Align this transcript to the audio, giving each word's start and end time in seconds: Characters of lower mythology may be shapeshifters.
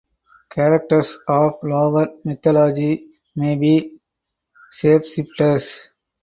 Characters 0.49 1.19
of 1.27 1.59
lower 1.61 2.07
mythology 2.23 3.05
may 3.35 3.55
be 3.55 3.99
shapeshifters. 4.73 5.89